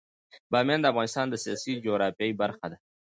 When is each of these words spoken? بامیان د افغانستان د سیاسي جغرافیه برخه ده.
بامیان 0.51 0.79
د 0.81 0.85
افغانستان 0.93 1.25
د 1.29 1.35
سیاسي 1.43 1.73
جغرافیه 1.85 2.37
برخه 2.41 2.65
ده. 2.71 2.77